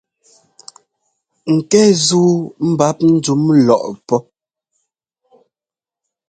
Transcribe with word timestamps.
Ŋkɛ́ 1.55 1.85
zúu 2.05 2.33
mbap 2.69 2.97
ndúm 3.13 3.43
lɔʼpɔ́. 3.67 4.19